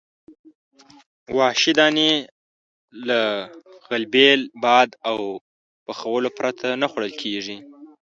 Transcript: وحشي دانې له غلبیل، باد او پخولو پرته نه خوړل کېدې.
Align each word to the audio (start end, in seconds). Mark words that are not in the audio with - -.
وحشي 1.37 1.71
دانې 1.79 2.11
له 3.07 3.19
غلبیل، 3.87 4.39
باد 4.63 4.89
او 5.09 5.17
پخولو 5.85 6.29
پرته 6.37 6.67
نه 6.81 6.87
خوړل 6.91 7.11
کېدې. 7.21 7.57